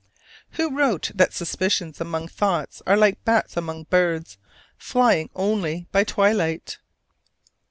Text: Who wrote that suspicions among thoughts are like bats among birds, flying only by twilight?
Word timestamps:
Who 0.53 0.75
wrote 0.75 1.11
that 1.13 1.31
suspicions 1.31 2.01
among 2.01 2.27
thoughts 2.29 2.81
are 2.87 2.97
like 2.97 3.23
bats 3.23 3.55
among 3.55 3.83
birds, 3.83 4.39
flying 4.79 5.29
only 5.35 5.85
by 5.91 6.03
twilight? 6.05 6.79